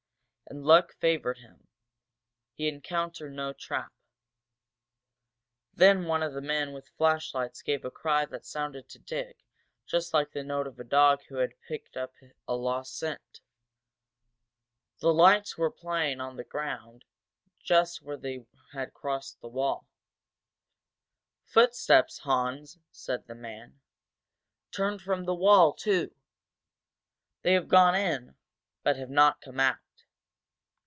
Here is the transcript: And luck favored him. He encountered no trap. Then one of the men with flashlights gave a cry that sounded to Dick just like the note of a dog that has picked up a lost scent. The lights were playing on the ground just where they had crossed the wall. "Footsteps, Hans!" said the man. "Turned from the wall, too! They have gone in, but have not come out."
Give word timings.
And 0.47 0.65
luck 0.65 0.91
favored 0.97 1.37
him. 1.37 1.69
He 2.55 2.67
encountered 2.67 3.31
no 3.31 3.53
trap. 3.53 3.93
Then 5.73 6.03
one 6.03 6.21
of 6.21 6.33
the 6.33 6.41
men 6.41 6.73
with 6.73 6.89
flashlights 6.97 7.61
gave 7.61 7.85
a 7.85 7.89
cry 7.89 8.25
that 8.25 8.45
sounded 8.45 8.89
to 8.89 8.99
Dick 8.99 9.45
just 9.85 10.13
like 10.13 10.31
the 10.33 10.43
note 10.43 10.67
of 10.67 10.77
a 10.77 10.83
dog 10.83 11.21
that 11.29 11.39
has 11.51 11.57
picked 11.69 11.95
up 11.95 12.11
a 12.49 12.53
lost 12.57 12.97
scent. 12.99 13.39
The 14.99 15.13
lights 15.13 15.57
were 15.57 15.71
playing 15.71 16.19
on 16.19 16.35
the 16.35 16.43
ground 16.43 17.05
just 17.63 18.01
where 18.01 18.17
they 18.17 18.45
had 18.73 18.93
crossed 18.93 19.39
the 19.39 19.47
wall. 19.47 19.87
"Footsteps, 21.45 22.17
Hans!" 22.25 22.77
said 22.91 23.25
the 23.25 23.35
man. 23.35 23.79
"Turned 24.69 25.01
from 25.01 25.23
the 25.23 25.33
wall, 25.35 25.71
too! 25.73 26.13
They 27.41 27.53
have 27.53 27.69
gone 27.69 27.95
in, 27.95 28.35
but 28.83 28.97
have 28.97 29.09
not 29.11 29.39
come 29.39 29.57
out." 29.61 29.77